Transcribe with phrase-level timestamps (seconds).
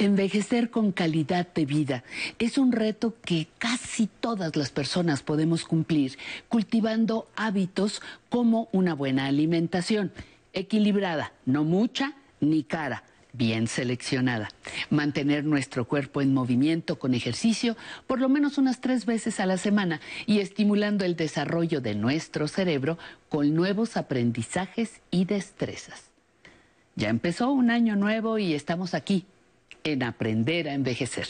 [0.00, 2.04] Envejecer con calidad de vida
[2.38, 6.16] es un reto que casi todas las personas podemos cumplir,
[6.48, 8.00] cultivando hábitos
[8.30, 10.10] como una buena alimentación,
[10.54, 13.04] equilibrada, no mucha ni cara,
[13.34, 14.48] bien seleccionada.
[14.88, 17.76] Mantener nuestro cuerpo en movimiento con ejercicio
[18.06, 22.48] por lo menos unas tres veces a la semana y estimulando el desarrollo de nuestro
[22.48, 22.96] cerebro
[23.28, 26.04] con nuevos aprendizajes y destrezas.
[26.96, 29.26] Ya empezó un año nuevo y estamos aquí
[29.84, 31.28] en aprender a envejecer.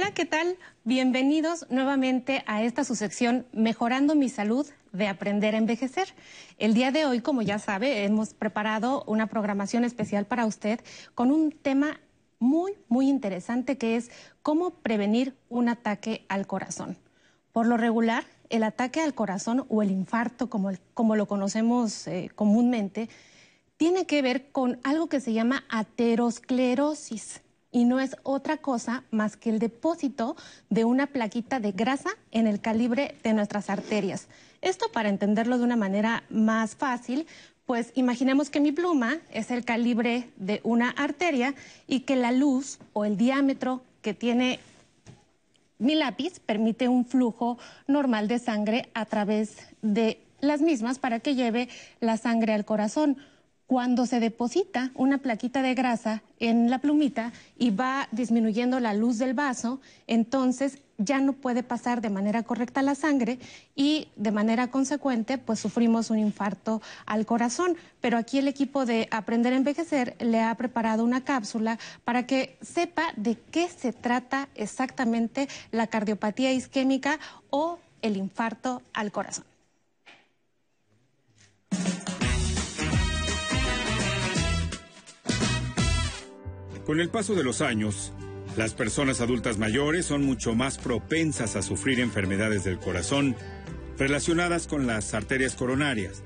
[0.00, 0.56] Hola, ¿qué tal?
[0.84, 6.06] Bienvenidos nuevamente a esta su sección Mejorando mi salud de aprender a envejecer.
[6.56, 10.78] El día de hoy, como ya sabe, hemos preparado una programación especial para usted
[11.16, 12.00] con un tema
[12.38, 16.96] muy, muy interesante que es cómo prevenir un ataque al corazón.
[17.50, 22.30] Por lo regular, el ataque al corazón o el infarto, como, como lo conocemos eh,
[22.36, 23.08] comúnmente,
[23.76, 29.36] tiene que ver con algo que se llama aterosclerosis y no es otra cosa más
[29.36, 30.36] que el depósito
[30.70, 34.28] de una plaquita de grasa en el calibre de nuestras arterias.
[34.62, 37.26] Esto para entenderlo de una manera más fácil,
[37.66, 41.54] pues imaginemos que mi pluma es el calibre de una arteria
[41.86, 44.58] y que la luz o el diámetro que tiene
[45.78, 51.34] mi lápiz permite un flujo normal de sangre a través de las mismas para que
[51.34, 51.68] lleve
[52.00, 53.18] la sangre al corazón
[53.68, 59.18] cuando se deposita una plaquita de grasa en la plumita y va disminuyendo la luz
[59.18, 63.38] del vaso, entonces ya no puede pasar de manera correcta la sangre
[63.76, 67.76] y de manera consecuente pues sufrimos un infarto al corazón.
[68.00, 72.56] Pero aquí el equipo de Aprender a Envejecer le ha preparado una cápsula para que
[72.62, 79.44] sepa de qué se trata exactamente la cardiopatía isquémica o el infarto al corazón.
[86.88, 88.14] Con el paso de los años,
[88.56, 93.36] las personas adultas mayores son mucho más propensas a sufrir enfermedades del corazón
[93.98, 96.22] relacionadas con las arterias coronarias,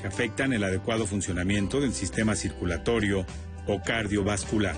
[0.00, 3.26] que afectan el adecuado funcionamiento del sistema circulatorio
[3.66, 4.76] o cardiovascular.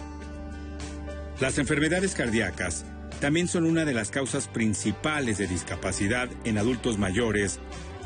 [1.38, 2.86] Las enfermedades cardíacas
[3.20, 7.60] también son una de las causas principales de discapacidad en adultos mayores,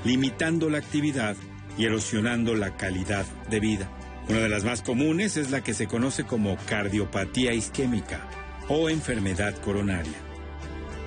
[0.05, 1.37] limitando la actividad
[1.79, 4.00] y erosionando la calidad de vida.
[4.31, 8.29] Una de las más comunes es la que se conoce como cardiopatía isquémica
[8.69, 10.15] o enfermedad coronaria.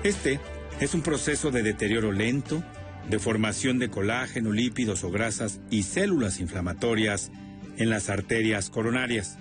[0.02, 0.40] Este
[0.78, 2.62] es un proceso de deterioro lento,
[3.08, 7.30] de formación de colágeno, lípidos o grasas y células inflamatorias
[7.78, 9.38] en las arterias coronarias.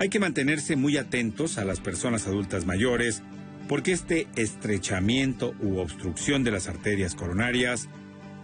[0.00, 3.22] Hay que mantenerse muy atentos a las personas adultas mayores
[3.68, 7.88] porque este estrechamiento u obstrucción de las arterias coronarias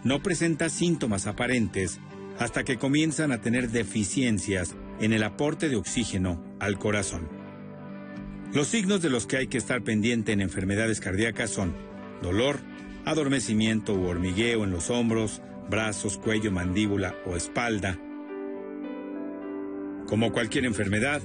[0.05, 1.99] no presenta síntomas aparentes
[2.39, 7.27] hasta que comienzan a tener deficiencias en el aporte de oxígeno al corazón.
[8.53, 11.73] Los signos de los que hay que estar pendiente en enfermedades cardíacas son
[12.21, 12.59] dolor,
[13.05, 17.99] adormecimiento u hormigueo en los hombros, brazos, cuello, mandíbula o espalda.
[20.07, 21.21] Como cualquier enfermedad,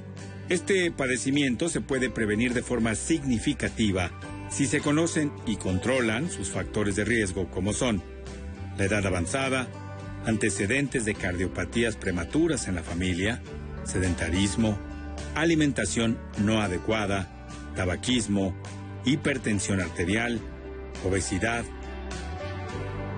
[0.49, 4.11] este padecimiento se puede prevenir de forma significativa
[4.49, 8.03] si se conocen y controlan sus factores de riesgo como son
[8.77, 9.69] la edad avanzada,
[10.27, 13.43] antecedentes de cardiopatías prematuras en la familia,
[13.85, 14.79] sedentarismo,
[15.35, 17.29] alimentación no adecuada,
[17.75, 18.55] tabaquismo,
[19.05, 20.41] hipertensión arterial,
[21.05, 21.65] obesidad,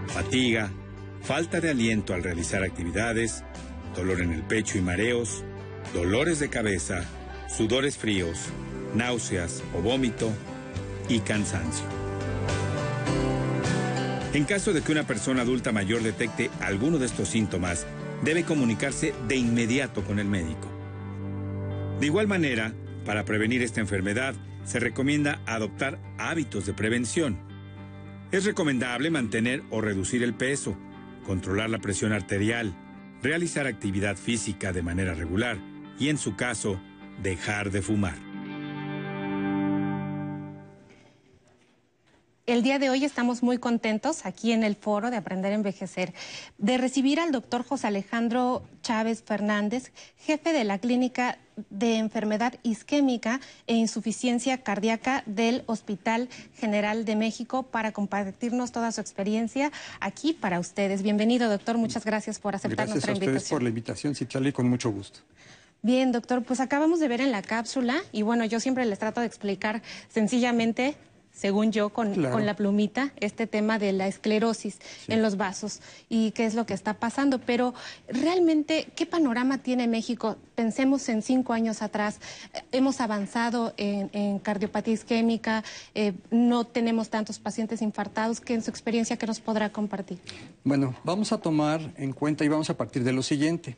[0.08, 0.70] fatiga,
[1.22, 3.44] falta de aliento al realizar actividades,
[3.96, 5.44] dolor en el pecho y mareos,
[5.92, 7.04] dolores de cabeza,
[7.48, 8.38] sudores fríos,
[8.94, 10.30] náuseas o vómito
[11.08, 12.01] y cansancio.
[14.34, 17.86] En caso de que una persona adulta mayor detecte alguno de estos síntomas,
[18.24, 20.68] debe comunicarse de inmediato con el médico.
[22.00, 22.72] De igual manera,
[23.04, 24.34] para prevenir esta enfermedad,
[24.64, 27.38] se recomienda adoptar hábitos de prevención.
[28.30, 30.78] Es recomendable mantener o reducir el peso,
[31.26, 32.74] controlar la presión arterial,
[33.22, 35.58] realizar actividad física de manera regular
[35.98, 36.80] y, en su caso,
[37.22, 38.31] dejar de fumar.
[42.52, 46.12] El día de hoy estamos muy contentos aquí en el foro de Aprender a Envejecer
[46.58, 51.38] de recibir al doctor José Alejandro Chávez Fernández, jefe de la Clínica
[51.70, 56.28] de enfermedad isquémica e insuficiencia cardíaca del Hospital
[56.58, 61.02] General de México para compartirnos toda su experiencia aquí para ustedes.
[61.02, 61.78] Bienvenido, doctor.
[61.78, 63.32] Muchas gracias por aceptar nuestra invitación.
[63.32, 65.20] Gracias a ustedes por la invitación, Citlali, con mucho gusto.
[65.80, 69.22] Bien, doctor, pues acabamos de ver en la cápsula y bueno, yo siempre les trato
[69.22, 70.96] de explicar sencillamente
[71.32, 76.44] según yo, con, la plumita, este tema de la esclerosis en los vasos y qué
[76.44, 77.38] es lo que está pasando.
[77.38, 77.74] Pero
[78.06, 80.36] realmente, ¿qué panorama tiene México?
[80.54, 82.20] Pensemos en cinco años atrás,
[82.70, 85.64] hemos avanzado en, cardiopatía isquémica,
[85.94, 88.40] eh, no tenemos tantos pacientes infartados.
[88.40, 90.18] ¿Qué en su experiencia que nos podrá compartir?
[90.64, 93.76] Bueno, vamos a tomar en cuenta y vamos a partir de lo siguiente.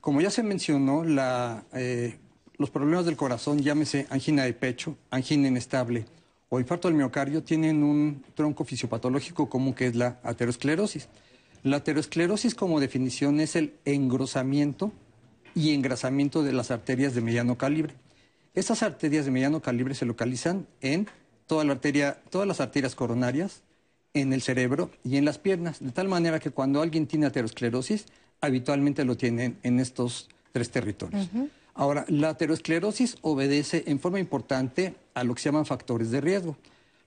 [0.00, 2.18] Como ya se mencionó, la, eh,
[2.58, 6.06] los problemas del corazón, llámese angina de pecho, angina inestable,
[6.48, 11.08] o infarto del miocardio tienen un tronco fisiopatológico común que es la aterosclerosis.
[11.62, 14.92] La aterosclerosis como definición es el engrosamiento
[15.54, 17.94] y engrasamiento de las arterias de mediano calibre.
[18.54, 21.08] Estas arterias de mediano calibre se localizan en
[21.46, 23.62] toda la arteria, todas las arterias coronarias,
[24.20, 28.06] en el cerebro y en las piernas, de tal manera que cuando alguien tiene aterosclerosis,
[28.40, 31.28] habitualmente lo tienen en estos tres territorios.
[31.76, 36.56] Ahora, la aterosclerosis obedece en forma importante a lo que se llaman factores de riesgo.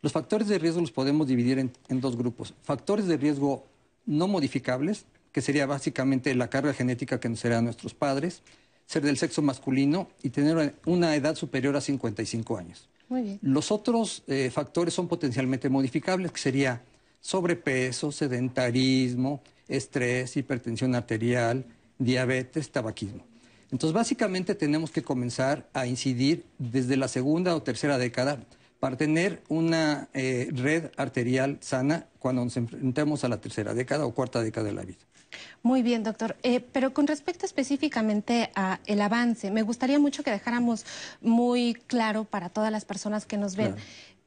[0.04, 2.54] Los factores de riesgo los podemos dividir en, dos grupos.
[2.62, 3.66] Factores de riesgo
[4.06, 8.44] no modificables, que sería básicamente la carga genética que nos serán nuestros padres,
[8.86, 12.88] ser del sexo masculino y tener una edad superior a 55 años.
[13.10, 13.40] Muy bien.
[13.42, 16.84] Los otros eh, factores son potencialmente modificables, que sería
[17.22, 21.66] sobrepeso, sedentarismo, estrés, hipertensión arterial,
[21.98, 23.29] diabetes, tabaquismo.
[23.72, 28.40] Entonces, básicamente tenemos que comenzar a incidir desde la segunda o tercera década
[28.80, 34.14] para tener una eh, red arterial sana cuando nos enfrentemos a la tercera década o
[34.14, 35.00] cuarta década de la vida.
[35.62, 36.38] Muy bien, doctor.
[36.44, 40.86] Eh, pero con respecto específicamente a el avance, me gustaría mucho que dejáramos
[41.22, 43.76] muy claro para todas las personas que nos ven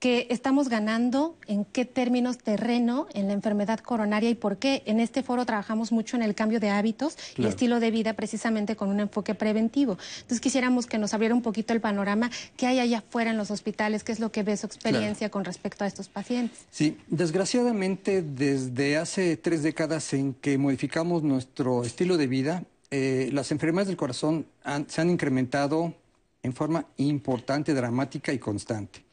[0.03, 4.83] que estamos ganando, en qué términos terreno en la enfermedad coronaria y por qué.
[4.85, 8.75] En este foro trabajamos mucho en el cambio de hábitos y estilo de vida precisamente
[8.75, 9.99] con un enfoque preventivo.
[10.17, 13.53] Entonces quisiéramos que nos abriera un poquito el panorama, qué hay allá afuera en los
[13.53, 16.59] hospitales, qué es lo que ve su experiencia con respecto a estos pacientes.
[16.73, 23.53] Sí, desgraciadamente desde hace tres décadas en que modificamos nuestro estilo de vida, eh, las
[23.53, 24.47] enfermedades del corazón
[24.89, 25.95] se han incrementado
[26.43, 29.12] en forma importante, dramática y constante.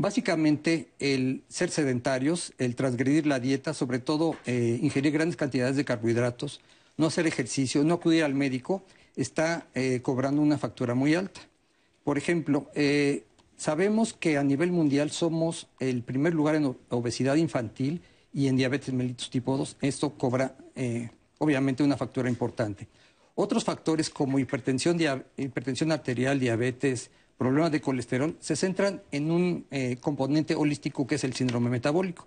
[0.00, 5.84] Básicamente, el ser sedentarios, el transgredir la dieta, sobre todo eh, ingerir grandes cantidades de
[5.84, 6.62] carbohidratos,
[6.96, 8.82] no hacer ejercicio, no acudir al médico,
[9.14, 11.42] está eh, cobrando una factura muy alta.
[12.02, 13.24] Por ejemplo, eh,
[13.58, 18.00] sabemos que a nivel mundial somos el primer lugar en obesidad infantil
[18.32, 19.76] y en diabetes mellitus tipo 2.
[19.82, 20.56] Esto cobra,
[21.36, 22.88] obviamente, una factura importante.
[23.34, 24.98] Otros factores como hipertensión,
[25.36, 27.10] hipertensión arterial, diabetes,
[27.40, 32.26] problemas de colesterol se centran en un eh, componente holístico que es el síndrome metabólico.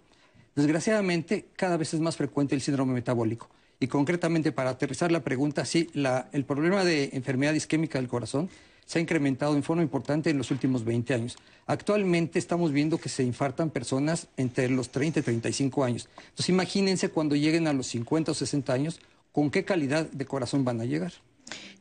[0.56, 3.48] Desgraciadamente, cada vez es más frecuente el síndrome metabólico.
[3.80, 8.50] Y concretamente, para aterrizar la pregunta, sí, el problema de enfermedad isquémica del corazón
[8.88, 11.38] se ha incrementado en forma importante en los últimos 20 años.
[11.68, 16.10] Actualmente estamos viendo que se infartan personas entre los 30 y 35 años.
[16.18, 19.00] Entonces, imagínense cuando lleguen a los 50 o 60 años,
[19.32, 21.14] con qué calidad de corazón van a llegar.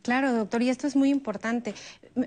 [0.03, 1.75] Claro, doctor, y esto es muy importante.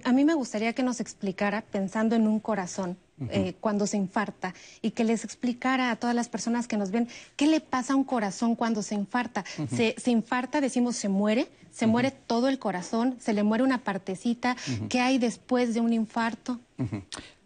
[0.04, 2.98] A mí me gustaría que nos explicara, pensando en un corazón,
[3.30, 7.08] eh, cuando se infarta, y que les explicara a todas las personas que nos ven
[7.36, 9.44] qué le pasa a un corazón cuando se infarta.
[9.70, 14.56] se, infarta, decimos, se muere, se muere todo el corazón, se le muere una partecita.
[14.90, 16.60] ¿Qué hay después de un infarto?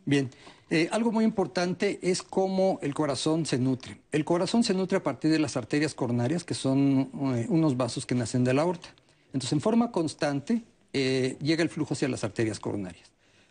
[0.06, 0.30] Bien.
[0.72, 4.00] Eh, algo muy importante es cómo el corazón se nutre.
[4.12, 8.06] El corazón se nutre a partir de las arterias coronarias, que son eh, unos vasos
[8.06, 8.90] que nacen de la aorta.
[9.30, 13.10] Entonces, en forma constante, eh, llega el flujo hacia las arterias coronarias.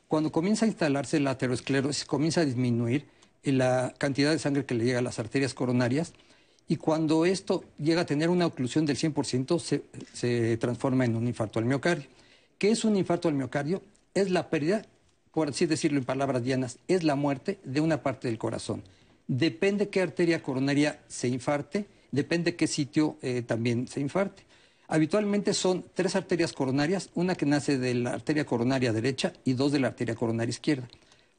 [0.08, 3.06] Cuando comienza a instalarse la aterosclerosis, comienza a disminuir
[3.44, 6.12] la cantidad de sangre que le llega a las arterias coronarias
[6.66, 9.58] y cuando esto llega a tener una oclusión del 100%,
[10.12, 12.06] se, transforma en un infarto al miocardio.
[12.58, 13.82] ¿Qué es un infarto al miocardio?
[14.14, 14.84] Es la pérdida,
[15.32, 18.82] por así decirlo en palabras llanas, es la muerte de una parte del corazón.
[19.26, 24.47] Depende qué arteria coronaria se infarte, depende qué sitio eh, también se infarte.
[24.88, 29.70] Habitualmente son tres arterias coronarias, una que nace de la arteria coronaria derecha y dos
[29.70, 30.88] de la arteria coronaria izquierda.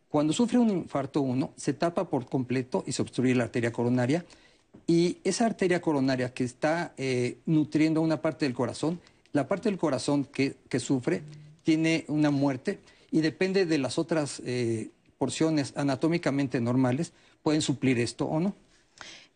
[0.07, 4.23] Cuando sufre un infarto uno, se tapa por completo y se obstruye la arteria coronaria
[4.85, 8.99] y esa arteria coronaria que está eh, nutriendo una parte del corazón,
[9.33, 11.23] la parte del corazón que, sufre
[11.63, 12.79] tiene una muerte
[13.11, 18.55] y depende de las otras eh, porciones anatómicamente normales, pueden suplir esto o no.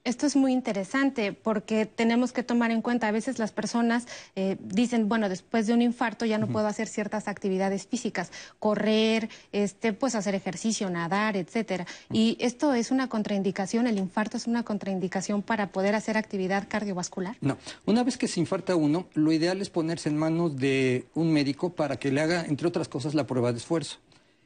[0.05, 4.05] Esto es muy interesante porque tenemos que tomar en cuenta, a veces las personas
[4.35, 8.29] eh, dicen, bueno, después de un infarto ya no puedo hacer ciertas actividades físicas,
[8.59, 11.87] correr, este, pues hacer ejercicio, nadar, etcétera.
[12.11, 17.37] Y esto es una contraindicación, el infarto es una contraindicación para poder hacer actividad cardiovascular.
[17.39, 21.31] No, una vez que se infarta uno, lo ideal es ponerse en manos de un
[21.31, 23.99] médico para que le haga, entre otras cosas, la prueba de esfuerzo.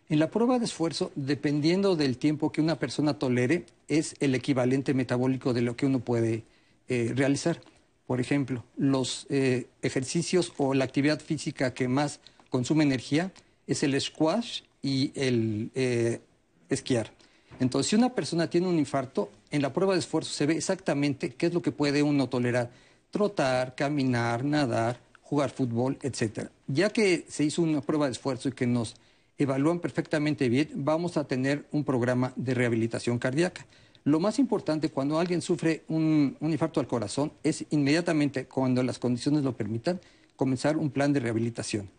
[0.09, 4.93] En la prueba de esfuerzo, dependiendo del tiempo que una persona tolere, es el equivalente
[4.93, 6.45] metabólico de lo que uno puede
[6.87, 7.59] eh, realizar.
[8.05, 13.33] Por ejemplo, los eh, ejercicios o la actividad física que más consume energía
[13.67, 16.21] es el squash y el eh,
[16.69, 17.11] esquiar.
[17.59, 21.31] Entonces, si una persona tiene un infarto, en la prueba de esfuerzo se ve exactamente
[21.31, 22.71] qué es lo que puede uno tolerar.
[23.11, 26.47] Trotar, caminar, nadar, jugar fútbol, etc.
[26.67, 28.95] Ya que se hizo una prueba de esfuerzo y que nos
[29.37, 33.65] evalúan perfectamente bien, vamos a tener un programa de rehabilitación cardíaca.
[34.03, 39.43] Lo más importante cuando alguien sufre un, infarto al corazón es inmediatamente, cuando las condiciones
[39.43, 39.99] lo permitan,
[40.35, 41.89] comenzar un plan de rehabilitación.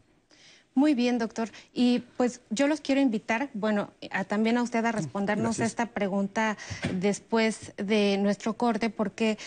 [0.75, 1.50] Muy bien, doctor.
[1.75, 3.90] Y pues yo los quiero invitar, bueno,
[4.28, 6.57] también a usted a respondernos esta pregunta
[6.95, 9.38] después de nuestro corte, porque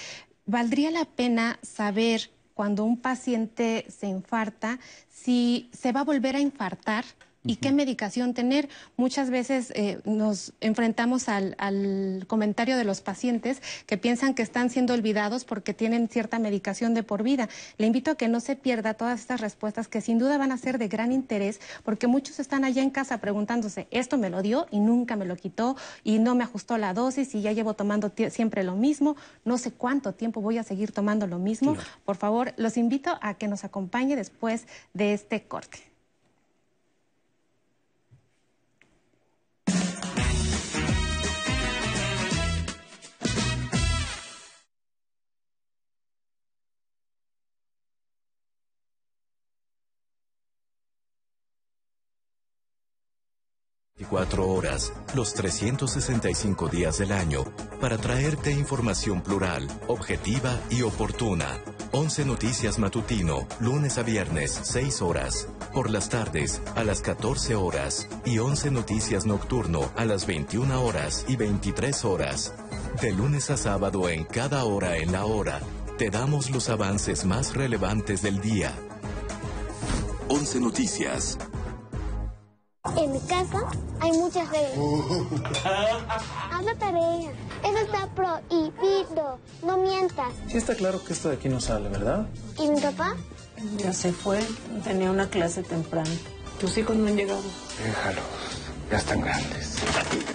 [0.45, 4.79] valdría la pena saber cuando un paciente se infarta
[5.09, 7.05] si se va a volver a infartar
[7.43, 8.69] y qué medicación tener.
[8.97, 11.55] Muchas veces eh, nos enfrentamos al,
[12.27, 17.03] comentario de los pacientes que piensan que están siendo olvidados porque tienen cierta medicación de
[17.03, 17.49] por vida.
[17.77, 20.57] Le invito a que no se pierda todas estas respuestas que sin duda van a
[20.57, 24.67] ser de gran interés porque muchos están allá en casa preguntándose, esto me lo dio
[24.71, 28.11] y nunca me lo quitó y no me ajustó la dosis y ya llevo tomando
[28.29, 31.75] siempre lo mismo, no sé cuánto tiempo voy a seguir tomando lo mismo.
[32.05, 35.90] Por favor, los invito a que nos acompañe después de este corte.
[54.11, 57.45] 24 horas, los 365 días del año,
[57.79, 61.61] para traerte información plural, objetiva y oportuna.
[61.93, 65.47] 11 Noticias Matutino, lunes a viernes, 6 horas.
[65.73, 68.09] Por las tardes, a las 14 horas.
[68.25, 72.53] Y 11 Noticias Nocturno, a las 21 horas y 23 horas.
[73.01, 75.61] De lunes a sábado, en cada hora en la hora,
[75.97, 78.73] te damos los avances más relevantes del día.
[80.27, 81.37] 11 Noticias.
[82.97, 83.59] En mi casa
[83.99, 84.77] hay muchas reglas.
[86.51, 87.31] Haz la tarea.
[87.63, 89.39] Eso está prohibido.
[89.65, 90.33] No mientas.
[90.47, 92.27] Sí está claro que esto de aquí no sale, ¿verdad?
[92.57, 93.15] ¿Y mi papá?
[93.77, 94.39] Ya se fue.
[94.83, 96.09] Tenía una clase temprana.
[96.59, 97.41] Tus hijos no han llegado.
[97.83, 98.23] Déjalos.
[98.89, 99.75] Ya están grandes.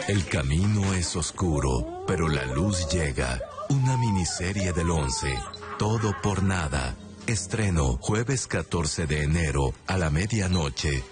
[0.08, 3.40] El camino es oscuro, pero la luz llega.
[3.68, 5.34] Una miniserie del 11.
[5.78, 6.94] Todo por nada.
[7.26, 11.02] Estreno jueves 14 de enero a la medianoche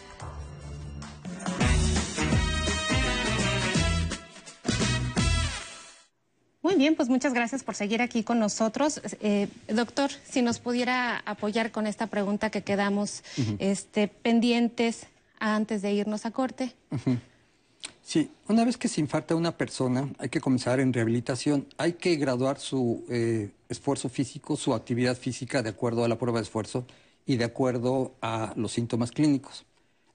[7.04, 8.99] pues muchas gracias por seguir aquí con nosotros.
[9.20, 13.23] Eh, doctor, si nos pudiera apoyar con esta pregunta que quedamos
[13.58, 15.06] este, pendientes
[15.38, 16.75] antes de irnos a corte.
[18.00, 21.66] Sí, una vez que se infarta una persona, hay que comenzar en rehabilitación.
[21.76, 26.38] Hay que graduar su eh, esfuerzo físico, su actividad física de acuerdo a la prueba
[26.38, 26.87] de esfuerzo
[27.26, 29.66] y de acuerdo a los síntomas clínicos.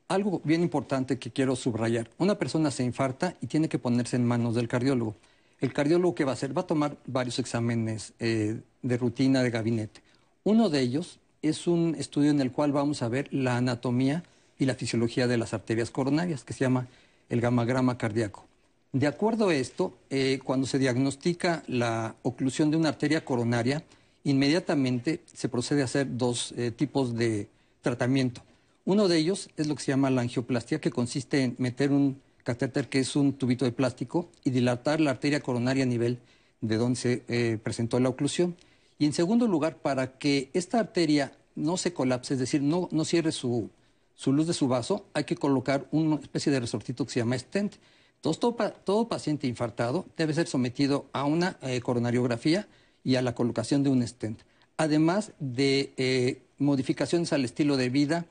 [0.07, 2.09] Algo bien importante que quiero subrayar.
[2.17, 5.15] Una persona se infarta y tiene que ponerse en manos del cardiólogo.
[5.61, 9.49] El cardiólogo que va a hacer va a tomar varios exámenes eh, de rutina de
[9.49, 10.01] gabinete.
[10.43, 14.23] Uno de ellos es un estudio en el cual vamos a ver la anatomía
[14.57, 16.87] y la fisiología de las arterias coronarias, que se llama
[17.29, 18.45] el gamagrama cardíaco.
[18.91, 23.83] De acuerdo a esto, eh, cuando se diagnostica la oclusión de una arteria coronaria,
[24.23, 27.49] inmediatamente se procede a hacer dos eh, tipos de
[27.81, 28.41] tratamiento.
[28.85, 32.19] Uno de ellos es lo que se llama la angioplastia, que consiste en meter un
[32.43, 36.19] catéter que es un tubito de plástico y dilatar la arteria coronaria a nivel
[36.61, 38.55] de donde se eh, presentó la oclusión.
[38.97, 43.05] Y en segundo lugar, para que esta arteria no se colapse, es decir, no, no
[43.05, 43.69] cierre su,
[44.15, 47.37] su luz de su vaso, hay que colocar una especie de resortito que se llama
[47.37, 47.75] stent.
[48.15, 52.67] Entonces, todo, todo paciente infartado debe ser sometido a una eh, coronariografía
[53.03, 54.41] y a la colocación de un stent.
[54.75, 58.25] Además de eh, modificaciones al estilo de vida,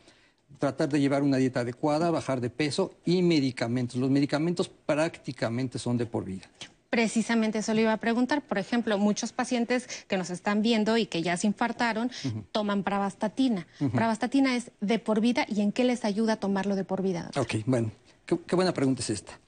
[0.58, 3.96] tratar de llevar una dieta adecuada, bajar de peso y medicamentos.
[3.96, 6.48] Los medicamentos prácticamente son de por vida.
[6.90, 8.42] Precisamente eso le iba a preguntar.
[8.42, 12.10] Por ejemplo, muchos pacientes que nos están viendo y que ya se infartaron
[12.50, 13.66] toman pravastatina.
[13.92, 17.30] Pravastatina es de por vida y en qué les ayuda a tomarlo de por vida.
[17.36, 17.90] Ok, bueno,
[18.24, 19.38] qué, buena pregunta es esta.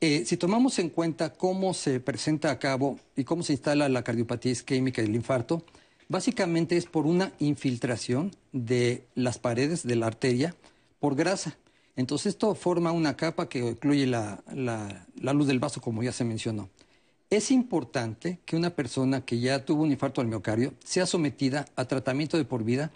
[0.00, 4.02] Eh, si tomamos en cuenta cómo se presenta a cabo y cómo se instala la
[4.02, 5.64] cardiopatía isquémica y el infarto,
[6.08, 10.54] básicamente es por una infiltración de las paredes de la arteria
[11.00, 11.56] por grasa.
[11.96, 16.24] Entonces esto forma una capa que incluye la, la luz del vaso, como ya se
[16.24, 16.68] mencionó.
[17.28, 21.86] Es importante que una persona que ya tuvo un infarto al miocardio sea sometida a
[21.86, 22.92] tratamiento de por vida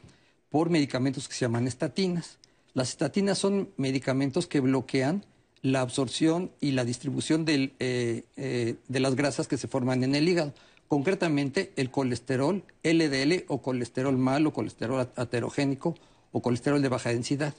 [0.50, 2.38] por medicamentos que se llaman estatinas.
[2.74, 5.24] Las estatinas son medicamentos que bloquean
[5.62, 10.28] la absorción y la distribución eh, eh, de las grasas que se forman en el
[10.28, 10.54] hígado,
[10.90, 15.94] concretamente el colesterol LDL o colesterol malo, colesterol aterogénico
[16.32, 17.54] o colesterol de baja densidad.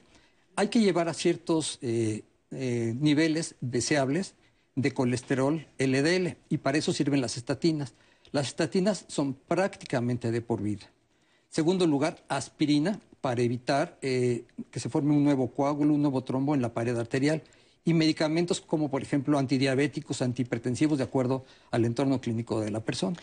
[0.57, 4.33] Hay que llevar a ciertos eh, niveles deseables
[4.75, 7.93] de colesterol LDL y para eso sirven las estatinas.
[8.33, 10.91] Las estatinas son prácticamente de por vida.
[11.47, 16.61] Segundo lugar, aspirina para evitar que se forme un nuevo coágulo, un nuevo trombo en
[16.61, 17.43] la pared arterial
[17.83, 23.17] y medicamentos como por ejemplo antidiabéticos, antihipertensivos de acuerdo al entorno clínico de la persona.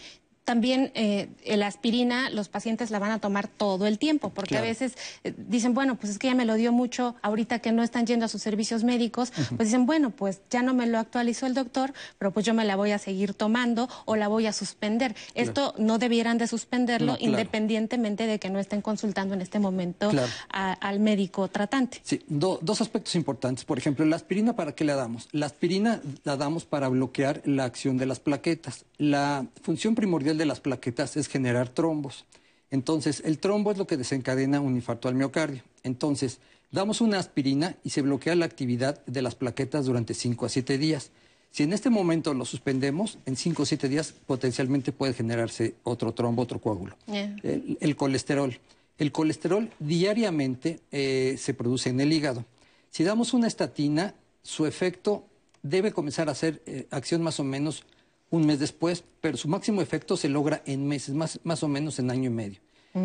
[0.49, 4.63] También eh, la aspirina los pacientes la van a tomar todo el tiempo, porque a
[4.63, 7.83] veces eh, dicen, bueno, pues es que ya me lo dio mucho, ahorita que no
[7.83, 11.45] están yendo a sus servicios médicos, pues dicen, bueno, pues ya no me lo actualizó
[11.45, 14.55] el doctor, pero pues yo me la voy a seguir tomando o la voy a
[14.55, 15.15] suspender.
[15.35, 20.11] Esto no debieran de suspenderlo independientemente de que no estén consultando en este momento
[20.49, 22.01] al médico tratante.
[22.05, 23.67] Sí, dos aspectos importantes.
[23.67, 25.29] Por ejemplo, la aspirina, ¿para qué la damos?
[25.33, 28.87] La aspirina la damos para bloquear la acción de las plaquetas.
[28.97, 32.25] La función primordial de las plaquetas es generar trombos.
[32.71, 35.63] Entonces, el trombo es lo que desencadena un infarto al miocardio.
[35.83, 36.39] Entonces,
[36.71, 40.79] damos una aspirina y se bloquea la actividad de las plaquetas durante 5 a 7
[40.79, 41.11] días.
[41.51, 46.13] Si en este momento lo suspendemos, en 5 o 7 días potencialmente puede generarse otro
[46.13, 46.97] trombo, otro coágulo.
[47.07, 48.59] El, colesterol.
[48.99, 52.45] El colesterol diariamente eh, se produce en el hígado.
[52.91, 55.25] Si damos una estatina, su efecto
[55.63, 57.85] debe comenzar a hacer eh, acción más o menos
[58.31, 61.99] un mes después, pero su máximo efecto se logra en meses, más, más o menos
[61.99, 62.61] en año y medio.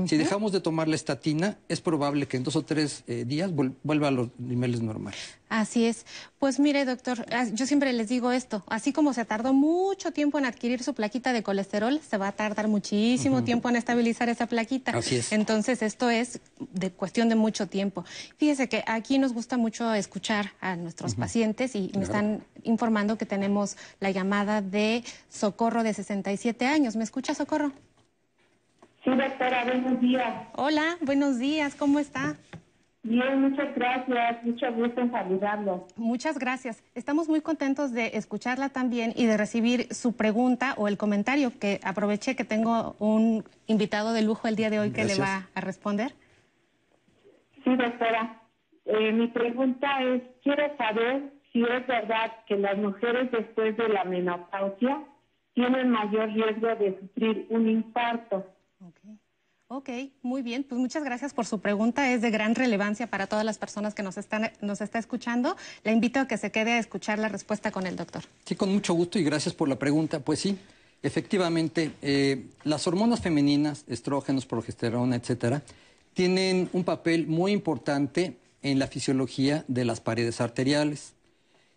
[0.07, 3.51] Si dejamos de tomar la estatina, es probable que en dos o tres eh, días
[3.53, 5.19] vuelva a los niveles normales.
[5.49, 6.07] Así es.
[6.39, 10.39] Pues mire, doctor, ah, yo siempre les digo esto, así como se tardó mucho tiempo
[10.39, 14.47] en adquirir su plaquita de colesterol, se va a tardar muchísimo tiempo en estabilizar esa
[14.47, 14.91] plaquita.
[14.97, 15.31] Así es.
[15.31, 16.39] Entonces, esto es
[16.71, 18.03] de cuestión de mucho tiempo.
[18.37, 23.27] Fíjese que aquí nos gusta mucho escuchar a nuestros pacientes y me están informando que
[23.27, 26.95] tenemos la llamada de Socorro de 67 años.
[26.95, 27.71] ¿Me escucha, Socorro?
[29.03, 30.47] Sí, doctora, buenos días.
[30.55, 32.37] Hola, buenos días, ¿cómo está?
[33.05, 35.87] Bien, muchas gracias, mucho gusto en saludarlo.
[35.97, 36.81] Muchas gracias.
[36.95, 41.81] Estamos muy contentos de escucharla también y de recibir su pregunta o el comentario, que
[41.83, 45.59] aproveché que tengo un invitado de lujo el día de hoy que le va a
[45.59, 46.13] responder.
[47.65, 48.39] Sí, doctora.
[48.85, 54.05] Eh, mi pregunta es, quiero saber si es verdad que las mujeres después de la
[54.05, 55.03] menopausia
[55.53, 58.45] tienen mayor riesgo de sufrir un infarto.
[59.67, 59.89] Ok,
[60.21, 60.63] muy bien.
[60.63, 62.11] Pues muchas gracias por su pregunta.
[62.11, 65.55] Es de gran relevancia para todas las personas que nos están nos está escuchando.
[65.83, 68.23] La invito a que se quede a escuchar la respuesta con el doctor.
[68.45, 70.19] Sí, con mucho gusto y gracias por la pregunta.
[70.19, 70.59] Pues sí,
[71.01, 75.63] efectivamente, eh, las hormonas femeninas, estrógenos, progesterona, etcétera,
[76.13, 81.13] tienen un papel muy importante en la fisiología de las paredes arteriales.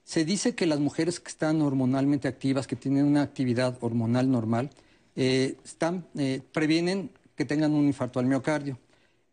[0.05, 4.71] Se dice que las mujeres que están hormonalmente activas, que tienen una actividad hormonal normal,
[5.17, 8.79] eh, están, eh, previenen que tengan un infarto al miocardio.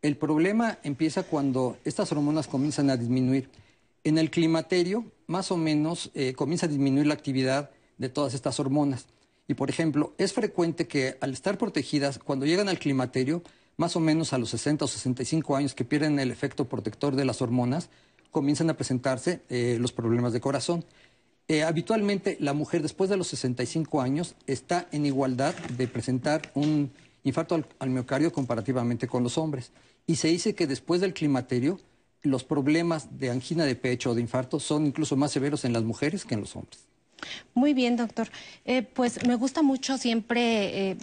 [0.00, 3.50] El problema empieza cuando estas hormonas comienzan a disminuir.
[4.02, 8.58] En el climaterio, más o menos, eh, comienza a disminuir la actividad de todas estas
[8.60, 9.06] hormonas.
[9.46, 13.42] Y, por ejemplo, es frecuente que al estar protegidas, cuando llegan al climaterio,
[13.76, 17.24] más o menos a los 60 o 65 años que pierden el efecto protector de
[17.24, 17.90] las hormonas,
[18.30, 19.42] comienzan a presentarse
[19.78, 20.84] los problemas de corazón.
[21.46, 26.90] Eh, habitualmente la mujer después de los 65 años está en igualdad de presentar un
[27.22, 29.70] infarto al, miocardio comparativamente con los hombres.
[30.06, 31.80] Y se dice que después del climaterio,
[32.22, 35.82] los problemas de angina de pecho o de infarto son incluso más severos en las
[35.82, 36.80] mujeres que en los hombres.
[37.54, 38.28] Muy bien, doctor.
[38.64, 40.96] Eh, pues me gusta mucho siempre eh,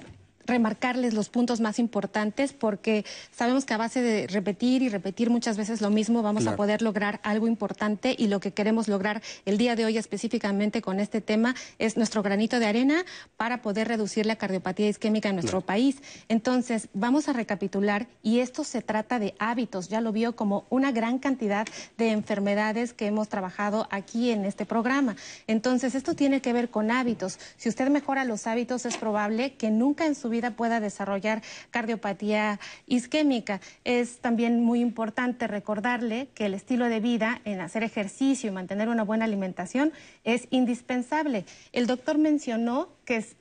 [0.52, 5.58] remarcarles los puntos más importantes porque sabemos que a base de repetir y repetir muchas
[5.58, 9.58] veces lo mismo vamos a poder lograr algo importante y lo que queremos lograr el
[9.58, 13.06] día de hoy específicamente con este tema es nuestro granito de arena
[13.38, 15.98] para poder reducir la cardiopatía isquémica en nuestro país.
[16.28, 20.92] Entonces, vamos a recapitular y esto se trata de hábitos, ya lo vio como una
[20.92, 21.66] gran cantidad
[21.98, 25.16] de enfermedades que hemos trabajado aquí en este programa.
[25.48, 27.40] Entonces, esto tiene que ver con hábitos.
[27.56, 31.44] Si usted mejora los hábitos, es probable que nunca en su vida vida pueda desarrollar
[31.70, 33.62] cardiopatía isquémica.
[33.84, 38.90] Es también muy importante recordarle que el estilo de vida en hacer ejercicio y mantener
[38.90, 41.46] una buena alimentación es indispensable.
[41.74, 43.36] El doctor mencionó que es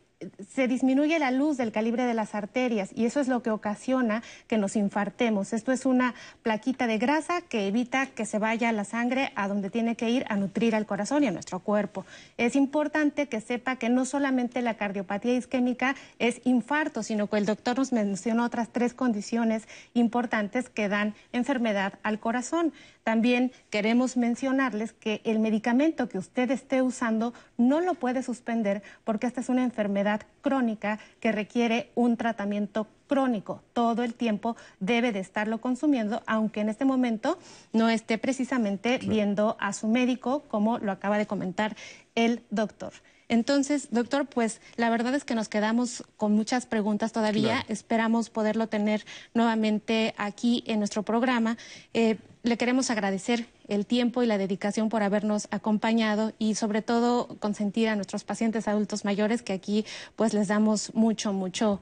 [0.48, 4.22] se disminuye la luz del calibre de las arterias y eso es lo que ocasiona
[4.46, 5.52] que nos infartemos.
[5.52, 9.70] Esto es una plaquita de grasa que evita que se vaya la sangre a donde
[9.70, 12.04] tiene que ir a nutrir al corazón y a nuestro cuerpo.
[12.36, 17.46] Es importante que sepa que no solamente la cardiopatía isquémica es infarto, sino que el
[17.46, 22.72] doctor nos mencionó otras tres condiciones importantes que dan enfermedad al corazón.
[23.04, 29.26] También queremos mencionarles que el medicamento que usted esté usando no lo puede suspender porque
[29.26, 33.62] esta es una enfermedad crónica que requiere un tratamiento crónico.
[33.72, 37.38] Todo el tiempo debe de estarlo consumiendo, aunque en este momento
[37.72, 41.76] no esté precisamente viendo a su médico, como lo acaba de comentar
[42.14, 42.92] el doctor.
[43.30, 47.64] Entonces, doctor, pues la verdad es que nos quedamos con muchas preguntas todavía.
[47.68, 51.56] Esperamos poderlo tener nuevamente aquí en nuestro programa.
[51.94, 57.28] Eh, le queremos agradecer el tiempo y la dedicación por habernos acompañado y sobre todo
[57.38, 59.84] consentir a nuestros pacientes adultos mayores que aquí
[60.16, 61.80] pues les damos mucho, mucho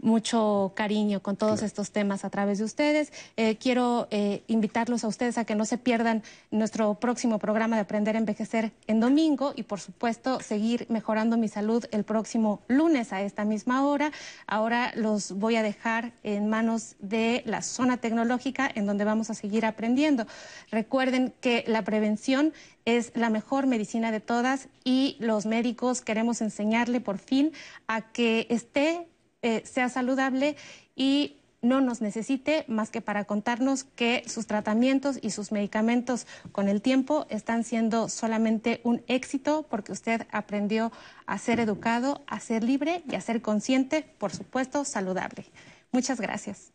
[0.00, 3.12] mucho cariño con todos estos temas a través de ustedes.
[3.36, 7.82] Eh, quiero eh, invitarlos a ustedes a que no se pierdan nuestro próximo programa de
[7.82, 13.12] Aprender a Envejecer en domingo y, por supuesto, seguir mejorando mi salud el próximo lunes
[13.12, 14.12] a esta misma hora.
[14.46, 19.34] Ahora los voy a dejar en manos de la zona tecnológica en donde vamos a
[19.34, 20.26] seguir aprendiendo.
[20.70, 22.52] Recuerden que la prevención
[22.84, 27.52] es la mejor medicina de todas y los médicos queremos enseñarle por fin
[27.86, 29.06] a que esté
[29.42, 30.56] eh, sea saludable
[30.96, 36.68] y no nos necesite más que para contarnos que sus tratamientos y sus medicamentos con
[36.68, 40.92] el tiempo están siendo solamente un éxito porque usted aprendió
[41.26, 45.46] a ser educado, a ser libre y a ser consciente, por supuesto, saludable.
[45.90, 46.72] Muchas gracias.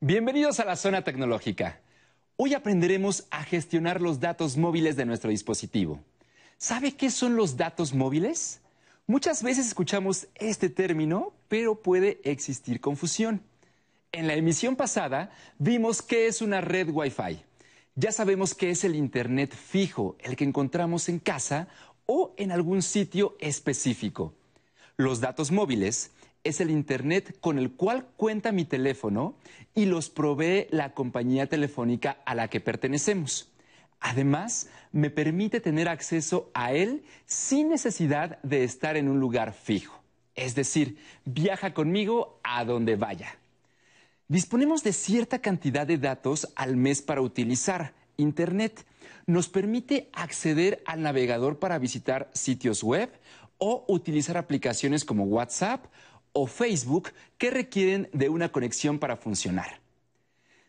[0.00, 1.80] Bienvenidos a la zona tecnológica.
[2.36, 6.00] Hoy aprenderemos a gestionar los datos móviles de nuestro dispositivo.
[6.58, 8.60] ¿Sabe qué son los datos móviles?
[9.06, 13.40] Muchas veces escuchamos este término, pero puede existir confusión.
[14.10, 17.44] En la emisión pasada vimos qué es una red Wi-Fi.
[17.94, 21.68] Ya sabemos qué es el Internet fijo, el que encontramos en casa
[22.06, 24.34] o en algún sitio específico.
[24.96, 26.10] Los datos móviles
[26.44, 29.36] es el Internet con el cual cuenta mi teléfono
[29.74, 33.50] y los provee la compañía telefónica a la que pertenecemos.
[34.00, 39.98] Además, me permite tener acceso a él sin necesidad de estar en un lugar fijo.
[40.34, 43.38] Es decir, viaja conmigo a donde vaya.
[44.28, 47.94] Disponemos de cierta cantidad de datos al mes para utilizar.
[48.16, 48.84] Internet
[49.26, 53.10] nos permite acceder al navegador para visitar sitios web
[53.58, 55.86] o utilizar aplicaciones como WhatsApp
[56.34, 59.80] o Facebook que requieren de una conexión para funcionar.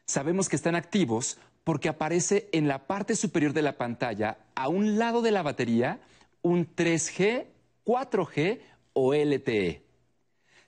[0.05, 4.97] Sabemos que están activos porque aparece en la parte superior de la pantalla, a un
[4.97, 5.99] lado de la batería,
[6.43, 7.47] un 3G,
[7.83, 8.59] 4G
[8.93, 9.81] o LTE.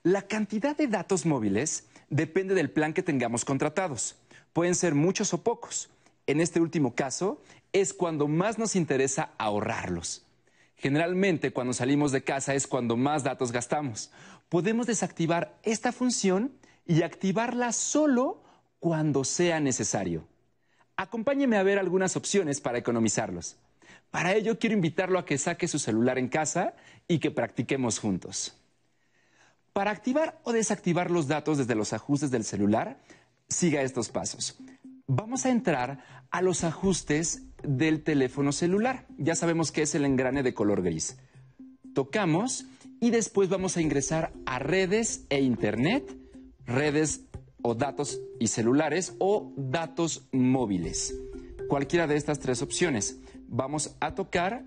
[0.02, 4.16] La cantidad de datos móviles depende del plan que tengamos contratados.
[4.52, 5.88] Pueden ser muchos o pocos.
[6.26, 7.40] En este último caso,
[7.72, 10.24] es cuando más nos interesa ahorrarlos.
[10.76, 14.10] Generalmente cuando salimos de casa es cuando más datos gastamos.
[14.48, 16.52] Podemos desactivar esta función
[16.86, 18.42] y activarla solo
[18.80, 20.26] cuando sea necesario.
[20.96, 23.56] Acompáñeme a ver algunas opciones para economizarlos.
[24.10, 26.74] Para ello quiero invitarlo a que saque su celular en casa
[27.06, 28.56] y que practiquemos juntos.
[29.72, 32.98] Para activar o desactivar los datos desde los ajustes del celular,
[33.48, 34.58] siga estos pasos.
[35.06, 39.06] Vamos a entrar a los ajustes del teléfono celular.
[39.18, 41.16] Ya sabemos que es el engrane de color gris.
[41.94, 42.64] Tocamos
[43.00, 46.16] y después vamos a ingresar a redes e internet,
[46.66, 47.22] redes
[47.62, 51.14] o datos y celulares o datos móviles.
[51.68, 53.20] Cualquiera de estas tres opciones.
[53.48, 54.64] Vamos a tocar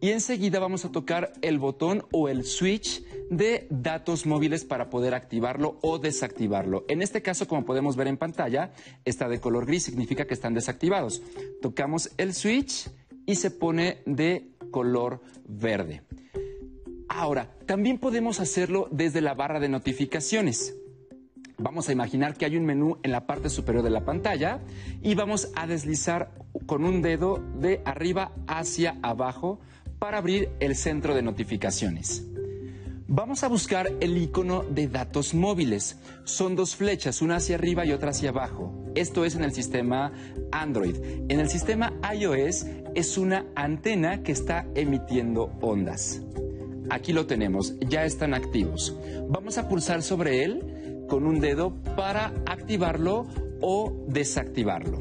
[0.00, 5.14] y enseguida vamos a tocar el botón o el switch de datos móviles para poder
[5.14, 6.84] activarlo o desactivarlo.
[6.88, 8.72] En este caso, como podemos ver en pantalla,
[9.04, 11.22] está de color gris, significa que están desactivados.
[11.60, 12.90] Tocamos el switch
[13.26, 16.02] y se pone de color verde.
[17.12, 20.76] Ahora, también podemos hacerlo desde la barra de notificaciones.
[21.58, 24.60] Vamos a imaginar que hay un menú en la parte superior de la pantalla
[25.02, 26.30] y vamos a deslizar
[26.66, 29.58] con un dedo de arriba hacia abajo
[29.98, 32.28] para abrir el centro de notificaciones.
[33.08, 35.98] Vamos a buscar el icono de datos móviles.
[36.22, 38.72] Son dos flechas, una hacia arriba y otra hacia abajo.
[38.94, 40.12] Esto es en el sistema
[40.52, 40.94] Android.
[41.28, 46.22] En el sistema iOS es una antena que está emitiendo ondas.
[46.90, 48.96] Aquí lo tenemos, ya están activos.
[49.28, 53.26] Vamos a pulsar sobre él con un dedo para activarlo
[53.60, 54.98] o desactivarlo.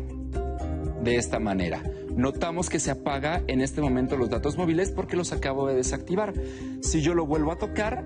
[1.04, 1.82] De esta manera.
[2.16, 6.34] Notamos que se apaga en este momento los datos móviles porque los acabo de desactivar.
[6.82, 8.06] Si yo lo vuelvo a tocar,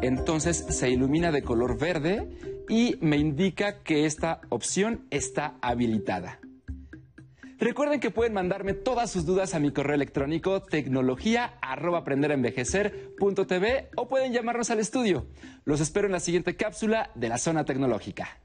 [0.00, 2.28] entonces se ilumina de color verde
[2.68, 6.40] y me indica que esta opción está habilitada.
[7.58, 11.54] Recuerden que pueden mandarme todas sus dudas a mi correo electrónico tecnología
[13.96, 15.26] o pueden llamarnos al estudio.
[15.64, 18.38] Los espero en la siguiente cápsula de la zona tecnológica.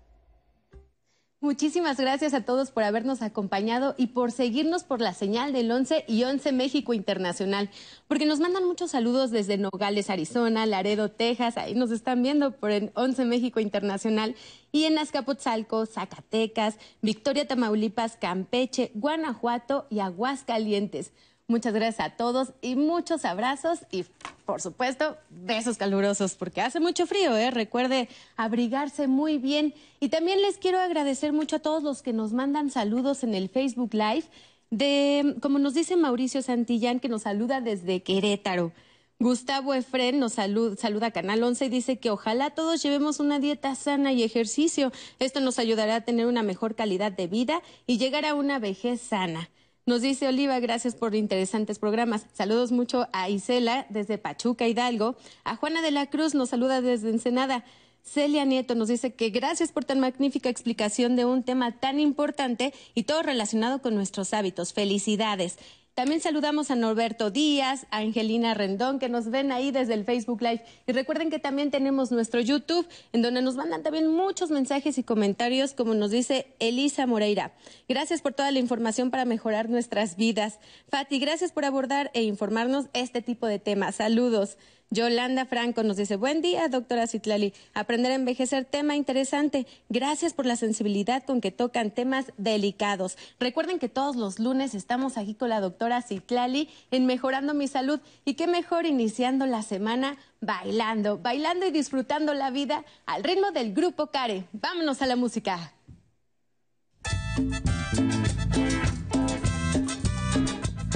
[1.39, 6.05] Muchísimas gracias a todos por habernos acompañado y por seguirnos por la señal del 11
[6.07, 7.69] y 11 México Internacional,
[8.07, 12.71] porque nos mandan muchos saludos desde Nogales, Arizona, Laredo, Texas, ahí nos están viendo por
[12.71, 14.35] el 11 México Internacional,
[14.71, 21.11] y en Azcapotzalco, Zacatecas, Victoria, Tamaulipas, Campeche, Guanajuato y Aguascalientes.
[21.49, 24.03] Muchas gracias a todos y muchos abrazos y
[24.45, 27.51] por supuesto besos calurosos porque hace mucho frío, ¿eh?
[27.51, 29.73] recuerde abrigarse muy bien.
[30.01, 33.47] Y también les quiero agradecer mucho a todos los que nos mandan saludos en el
[33.47, 34.25] Facebook Live
[34.71, 38.73] de, como nos dice Mauricio Santillán, que nos saluda desde Querétaro.
[39.17, 43.39] Gustavo Efren nos saluda, saluda a Canal 11 y dice que ojalá todos llevemos una
[43.39, 44.91] dieta sana y ejercicio.
[45.19, 48.99] Esto nos ayudará a tener una mejor calidad de vida y llegar a una vejez
[48.99, 49.49] sana.
[49.87, 52.25] Nos dice Oliva, gracias por interesantes programas.
[52.33, 55.15] Saludos mucho a Isela desde Pachuca, Hidalgo.
[55.45, 57.63] A Juana de la Cruz nos saluda desde Ensenada.
[58.03, 62.73] Celia Nieto nos dice que gracias por tan magnífica explicación de un tema tan importante
[62.95, 64.73] y todo relacionado con nuestros hábitos.
[64.73, 65.57] Felicidades.
[65.97, 70.43] También saludamos a Norberto Díaz, a Angelina Rendón, que nos ven ahí desde el Facebook
[70.43, 70.63] Live.
[70.85, 75.03] Y recuerden que también tenemos nuestro YouTube, en donde nos mandan también muchos mensajes y
[75.03, 77.53] comentarios, como nos dice Elisa Moreira.
[77.89, 80.59] Gracias por toda la información para mejorar nuestras vidas.
[80.87, 83.95] Fati, gracias por abordar e informarnos este tipo de temas.
[83.95, 84.59] Saludos.
[84.89, 87.53] Yolanda Franco nos dice, buen día, doctora Citlali.
[87.73, 89.67] Aprender a envejecer, tema interesante.
[89.89, 93.17] Gracias por la sensibilidad con que tocan temas delicados.
[93.37, 97.99] Recuerden que todos los lunes estamos aquí con la doctora Citlali en Mejorando mi Salud.
[98.23, 103.73] Y qué mejor iniciando la semana bailando, bailando y disfrutando la vida al ritmo del
[103.73, 104.45] grupo Care.
[104.53, 105.73] Vámonos a la música.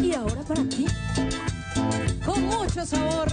[0.01, 0.85] Y ahora para ti,
[2.25, 3.27] con mucho sabor.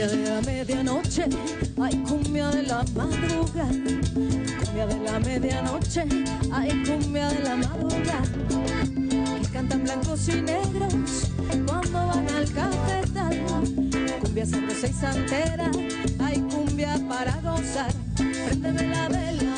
[0.00, 1.24] Cumbia de la medianoche,
[1.82, 3.68] ay cumbia de la madrugada.
[4.64, 6.04] Cumbia de la medianoche,
[6.52, 8.22] ay cumbia de la madrugada.
[9.40, 11.30] Que cantan blancos y negros
[11.66, 13.44] cuando van al cafetal.
[14.20, 15.70] Cumbia sabrosa y santera,
[16.18, 17.99] hay cumbia para gozar.
[18.50, 19.49] Préndeme la vela,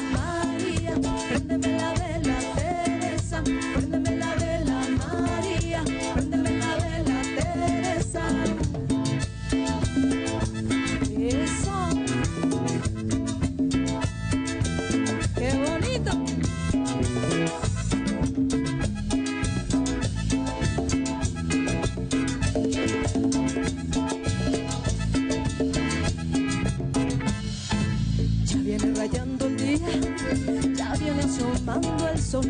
[31.25, 32.47] asomando el sol,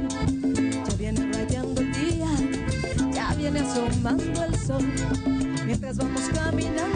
[0.86, 2.28] ya viene rayando el día,
[3.12, 4.84] ya viene asomando el sol,
[5.66, 6.91] mientras vamos caminando.